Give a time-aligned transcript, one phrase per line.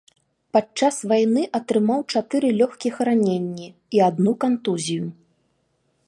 [0.55, 3.67] Падчас вайны атрымаў чатыры лёгкіх ранення
[3.97, 5.05] і адну кантузію.